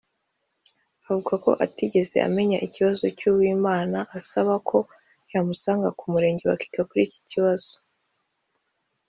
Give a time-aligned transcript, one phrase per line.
[1.05, 4.77] avuga ko atigeze amenya ikibazo cya Uwimana asaba ko
[5.33, 7.73] yamusanga ku murenge bakiga kuri iki kibazo